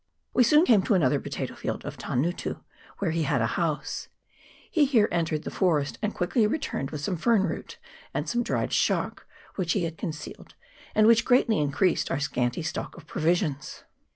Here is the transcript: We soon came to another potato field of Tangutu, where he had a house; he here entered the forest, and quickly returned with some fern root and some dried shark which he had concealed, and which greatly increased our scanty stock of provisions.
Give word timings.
We 0.33 0.43
soon 0.43 0.65
came 0.65 0.81
to 0.81 0.95
another 0.95 1.19
potato 1.19 1.53
field 1.53 1.85
of 1.85 1.95
Tangutu, 1.95 2.55
where 2.97 3.11
he 3.11 3.21
had 3.21 3.39
a 3.39 3.45
house; 3.53 4.07
he 4.71 4.85
here 4.85 5.07
entered 5.11 5.43
the 5.43 5.51
forest, 5.51 5.99
and 6.01 6.11
quickly 6.11 6.47
returned 6.47 6.89
with 6.89 7.01
some 7.01 7.17
fern 7.17 7.43
root 7.43 7.77
and 8.11 8.27
some 8.27 8.41
dried 8.41 8.73
shark 8.73 9.27
which 9.57 9.73
he 9.73 9.83
had 9.83 9.99
concealed, 9.99 10.55
and 10.95 11.05
which 11.05 11.23
greatly 11.23 11.59
increased 11.59 12.09
our 12.09 12.19
scanty 12.19 12.63
stock 12.63 12.97
of 12.97 13.05
provisions. 13.05 13.83